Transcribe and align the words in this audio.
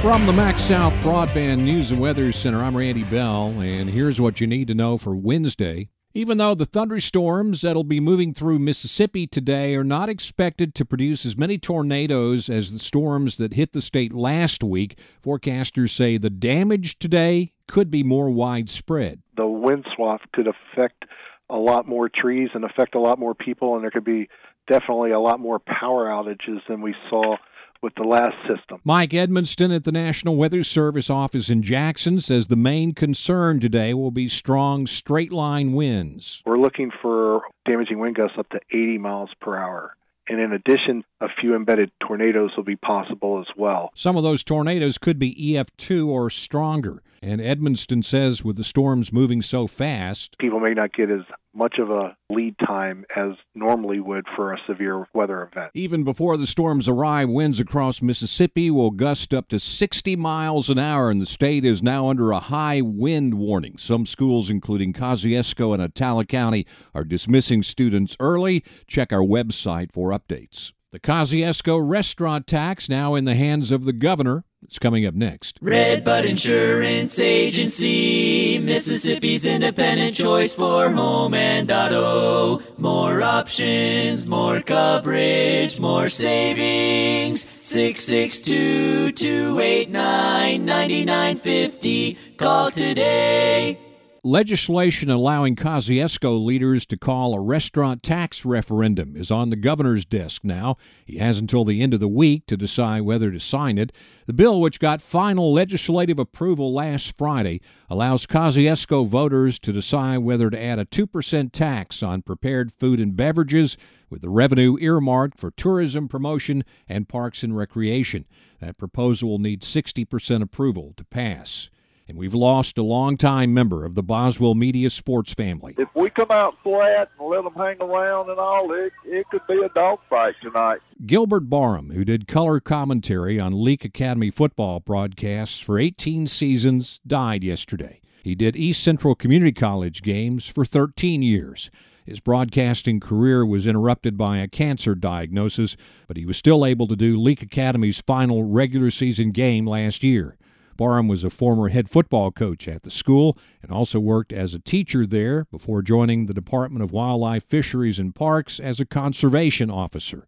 From 0.00 0.24
the 0.24 0.32
MaxxSouth 0.32 0.98
Broadband 1.02 1.58
News 1.58 1.90
and 1.90 2.00
Weather 2.00 2.32
Center, 2.32 2.64
I'm 2.64 2.74
Randy 2.74 3.04
Bell, 3.04 3.48
and 3.60 3.90
here's 3.90 4.18
what 4.18 4.40
you 4.40 4.46
need 4.46 4.68
to 4.68 4.74
know 4.74 4.96
for 4.96 5.14
Wednesday. 5.14 5.90
Even 6.14 6.38
though 6.38 6.54
the 6.54 6.64
thunderstorms 6.64 7.60
that'll 7.60 7.84
be 7.84 8.00
moving 8.00 8.32
through 8.32 8.60
Mississippi 8.60 9.26
today 9.26 9.74
are 9.74 9.84
not 9.84 10.08
expected 10.08 10.74
to 10.76 10.86
produce 10.86 11.26
as 11.26 11.36
many 11.36 11.58
tornadoes 11.58 12.48
as 12.48 12.72
the 12.72 12.78
storms 12.78 13.36
that 13.36 13.52
hit 13.52 13.74
the 13.74 13.82
state 13.82 14.14
last 14.14 14.64
week, 14.64 14.98
forecasters 15.22 15.90
say 15.90 16.16
the 16.16 16.30
damage 16.30 16.98
today 16.98 17.52
could 17.68 17.90
be 17.90 18.02
more 18.02 18.30
widespread. 18.30 19.20
The 19.36 19.46
wind 19.46 19.84
swath 19.94 20.22
could 20.32 20.48
affect 20.48 21.04
a 21.50 21.58
lot 21.58 21.86
more 21.86 22.08
trees 22.08 22.48
and 22.54 22.64
affect 22.64 22.94
a 22.94 23.00
lot 23.00 23.18
more 23.18 23.34
people, 23.34 23.74
and 23.74 23.84
there 23.84 23.90
could 23.90 24.04
be 24.06 24.30
definitely 24.66 25.10
a 25.10 25.20
lot 25.20 25.40
more 25.40 25.58
power 25.58 26.06
outages 26.06 26.60
than 26.70 26.80
we 26.80 26.94
saw 27.10 27.36
with 27.82 27.94
the 27.94 28.02
last 28.02 28.36
system. 28.46 28.80
Mike 28.84 29.10
Edmonston 29.10 29.74
at 29.74 29.84
the 29.84 29.92
National 29.92 30.36
Weather 30.36 30.62
Service 30.62 31.10
office 31.10 31.50
in 31.50 31.62
Jackson 31.62 32.20
says 32.20 32.48
the 32.48 32.56
main 32.56 32.92
concern 32.92 33.60
today 33.60 33.94
will 33.94 34.10
be 34.10 34.28
strong 34.28 34.86
straight 34.86 35.32
line 35.32 35.72
winds. 35.72 36.42
We're 36.44 36.58
looking 36.58 36.90
for 37.02 37.42
damaging 37.66 37.98
wind 37.98 38.16
gusts 38.16 38.38
up 38.38 38.48
to 38.50 38.60
80 38.70 38.98
miles 38.98 39.30
per 39.40 39.56
hour. 39.56 39.96
And 40.28 40.40
in 40.40 40.52
addition, 40.52 41.02
a 41.20 41.26
few 41.40 41.56
embedded 41.56 41.90
tornadoes 42.06 42.52
will 42.56 42.64
be 42.64 42.76
possible 42.76 43.40
as 43.40 43.52
well. 43.56 43.90
Some 43.96 44.16
of 44.16 44.22
those 44.22 44.44
tornadoes 44.44 44.96
could 44.96 45.18
be 45.18 45.34
EF2 45.34 46.06
or 46.06 46.30
stronger. 46.30 47.02
And 47.22 47.40
Edmonston 47.42 48.02
says 48.02 48.42
with 48.42 48.56
the 48.56 48.64
storms 48.64 49.12
moving 49.12 49.42
so 49.42 49.66
fast, 49.66 50.38
people 50.38 50.58
may 50.58 50.72
not 50.72 50.94
get 50.94 51.10
as 51.10 51.20
much 51.52 51.76
of 51.78 51.90
a 51.90 52.16
lead 52.30 52.54
time 52.64 53.04
as 53.14 53.32
normally 53.54 54.00
would 54.00 54.24
for 54.34 54.54
a 54.54 54.58
severe 54.66 55.06
weather 55.12 55.42
event. 55.42 55.70
Even 55.74 56.02
before 56.02 56.38
the 56.38 56.46
storms 56.46 56.88
arrive, 56.88 57.28
winds 57.28 57.60
across 57.60 58.00
Mississippi 58.00 58.70
will 58.70 58.90
gust 58.90 59.34
up 59.34 59.48
to 59.48 59.60
60 59.60 60.16
miles 60.16 60.70
an 60.70 60.78
hour, 60.78 61.10
and 61.10 61.20
the 61.20 61.26
state 61.26 61.62
is 61.62 61.82
now 61.82 62.08
under 62.08 62.30
a 62.30 62.40
high 62.40 62.80
wind 62.80 63.34
warning. 63.34 63.76
Some 63.76 64.06
schools, 64.06 64.48
including 64.48 64.94
Kosciusko 64.94 65.74
and 65.74 65.82
Attala 65.82 66.26
County, 66.26 66.66
are 66.94 67.04
dismissing 67.04 67.62
students 67.62 68.16
early. 68.18 68.64
Check 68.86 69.12
our 69.12 69.20
website 69.20 69.92
for 69.92 70.08
updates. 70.08 70.72
The 70.90 71.00
Kosciusko 71.00 71.86
restaurant 71.86 72.46
tax 72.46 72.88
now 72.88 73.14
in 73.14 73.26
the 73.26 73.34
hands 73.34 73.70
of 73.70 73.84
the 73.84 73.92
governor. 73.92 74.44
It's 74.62 74.78
coming 74.78 75.06
up 75.06 75.14
next. 75.14 75.58
Redbud 75.62 76.26
Insurance 76.26 77.18
Agency, 77.18 78.58
Mississippi's 78.58 79.46
independent 79.46 80.14
choice 80.14 80.54
for 80.54 80.90
home 80.90 81.34
and 81.34 81.70
auto. 81.70 82.60
More 82.78 83.22
options, 83.22 84.28
more 84.28 84.60
coverage, 84.60 85.80
more 85.80 86.08
savings. 86.08 87.48
662 87.50 89.12
289 89.12 90.64
9950. 90.64 92.18
Call 92.36 92.70
today. 92.70 93.89
Legislation 94.22 95.08
allowing 95.08 95.56
Kosciusko 95.56 96.44
leaders 96.44 96.84
to 96.84 96.98
call 96.98 97.32
a 97.32 97.40
restaurant 97.40 98.02
tax 98.02 98.44
referendum 98.44 99.16
is 99.16 99.30
on 99.30 99.48
the 99.48 99.56
governor's 99.56 100.04
desk 100.04 100.44
now. 100.44 100.76
He 101.06 101.16
has 101.16 101.38
until 101.38 101.64
the 101.64 101.80
end 101.80 101.94
of 101.94 102.00
the 102.00 102.08
week 102.08 102.44
to 102.48 102.56
decide 102.58 103.02
whether 103.02 103.30
to 103.30 103.40
sign 103.40 103.78
it. 103.78 103.92
The 104.26 104.34
bill, 104.34 104.60
which 104.60 104.78
got 104.78 105.00
final 105.00 105.54
legislative 105.54 106.18
approval 106.18 106.70
last 106.70 107.16
Friday, 107.16 107.62
allows 107.88 108.26
Kosciusko 108.26 109.06
voters 109.06 109.58
to 109.60 109.72
decide 109.72 110.18
whether 110.18 110.50
to 110.50 110.62
add 110.62 110.78
a 110.78 110.84
2% 110.84 111.50
tax 111.50 112.02
on 112.02 112.20
prepared 112.20 112.70
food 112.70 113.00
and 113.00 113.16
beverages 113.16 113.78
with 114.10 114.20
the 114.20 114.28
revenue 114.28 114.76
earmarked 114.80 115.40
for 115.40 115.50
tourism 115.50 116.08
promotion 116.08 116.62
and 116.86 117.08
parks 117.08 117.42
and 117.42 117.56
recreation. 117.56 118.26
That 118.60 118.76
proposal 118.76 119.30
will 119.30 119.38
need 119.38 119.62
60% 119.62 120.42
approval 120.42 120.92
to 120.98 121.04
pass 121.06 121.70
and 122.10 122.18
we've 122.18 122.34
lost 122.34 122.76
a 122.76 122.82
longtime 122.82 123.54
member 123.54 123.84
of 123.84 123.94
the 123.94 124.02
Boswell 124.02 124.56
Media 124.56 124.90
sports 124.90 125.32
family. 125.32 125.76
If 125.78 125.88
we 125.94 126.10
come 126.10 126.32
out 126.32 126.56
flat 126.60 127.08
and 127.16 127.28
let 127.28 127.44
them 127.44 127.54
hang 127.54 127.80
around 127.80 128.28
and 128.28 128.38
all, 128.38 128.72
it, 128.72 128.92
it 129.04 129.28
could 129.30 129.46
be 129.46 129.62
a 129.62 129.68
dogfight 129.68 130.34
tonight. 130.42 130.80
Gilbert 131.06 131.48
Barham, 131.48 131.90
who 131.90 132.04
did 132.04 132.26
color 132.26 132.58
commentary 132.58 133.38
on 133.38 133.62
Leake 133.62 133.84
Academy 133.84 134.28
football 134.28 134.80
broadcasts 134.80 135.60
for 135.60 135.78
18 135.78 136.26
seasons, 136.26 137.00
died 137.06 137.44
yesterday. 137.44 138.00
He 138.24 138.34
did 138.34 138.56
East 138.56 138.82
Central 138.82 139.14
Community 139.14 139.52
College 139.52 140.02
games 140.02 140.48
for 140.48 140.64
13 140.64 141.22
years. 141.22 141.70
His 142.04 142.18
broadcasting 142.18 142.98
career 142.98 143.46
was 143.46 143.68
interrupted 143.68 144.18
by 144.18 144.38
a 144.38 144.48
cancer 144.48 144.96
diagnosis, 144.96 145.76
but 146.08 146.16
he 146.16 146.26
was 146.26 146.36
still 146.36 146.66
able 146.66 146.88
to 146.88 146.96
do 146.96 147.20
Leake 147.20 147.42
Academy's 147.42 148.02
final 148.02 148.42
regular 148.42 148.90
season 148.90 149.30
game 149.30 149.64
last 149.64 150.02
year. 150.02 150.36
Barham 150.80 151.08
was 151.08 151.24
a 151.24 151.28
former 151.28 151.68
head 151.68 151.90
football 151.90 152.30
coach 152.30 152.66
at 152.66 152.84
the 152.84 152.90
school 152.90 153.36
and 153.60 153.70
also 153.70 154.00
worked 154.00 154.32
as 154.32 154.54
a 154.54 154.58
teacher 154.58 155.06
there 155.06 155.44
before 155.50 155.82
joining 155.82 156.24
the 156.24 156.32
Department 156.32 156.82
of 156.82 156.90
Wildlife, 156.90 157.44
Fisheries, 157.44 157.98
and 157.98 158.14
Parks 158.14 158.58
as 158.58 158.80
a 158.80 158.86
conservation 158.86 159.70
officer. 159.70 160.26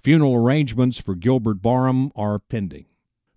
Funeral 0.00 0.36
arrangements 0.36 0.98
for 0.98 1.14
Gilbert 1.14 1.60
Barham 1.60 2.12
are 2.16 2.38
pending. 2.38 2.86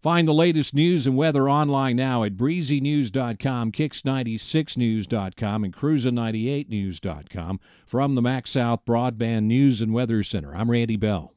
Find 0.02 0.26
the 0.26 0.34
latest 0.34 0.74
news 0.74 1.06
and 1.06 1.18
weather 1.18 1.50
online 1.50 1.98
now 1.98 2.24
at 2.24 2.38
breezynews.com, 2.38 3.74
kicks96news.com, 3.74 5.64
and 5.66 5.74
cruiser98news.com. 5.76 7.60
From 7.86 8.16
the 8.16 8.22
MaxxSouth 8.22 8.86
Broadband 8.86 9.44
News 9.44 9.82
and 9.82 9.94
Weather 9.94 10.24
Center, 10.24 10.56
I'm 10.56 10.72
Randy 10.72 10.96
Bell. 10.96 11.34